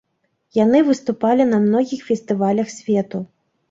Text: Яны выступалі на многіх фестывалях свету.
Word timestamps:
Яны 0.59 0.81
выступалі 0.87 1.47
на 1.53 1.61
многіх 1.69 2.05
фестывалях 2.11 2.77
свету. 2.81 3.27